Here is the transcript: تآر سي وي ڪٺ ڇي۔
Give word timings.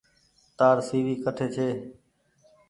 تآر 0.57 0.77
سي 0.87 0.97
وي 1.05 1.15
ڪٺ 1.23 1.37
ڇي۔ 1.53 1.69